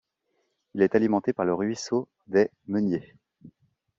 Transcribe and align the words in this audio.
Il 0.73 0.81
est 0.81 0.95
alimenté 0.95 1.31
par 1.31 1.45
le 1.45 1.53
ruisseau 1.53 2.07
des 2.25 2.49
Meuniers. 2.67 3.13